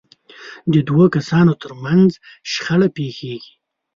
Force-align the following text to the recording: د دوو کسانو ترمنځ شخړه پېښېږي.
د 0.73 0.75
دوو 0.87 1.05
کسانو 1.15 1.53
ترمنځ 1.61 2.09
شخړه 2.51 2.87
پېښېږي. 2.95 3.53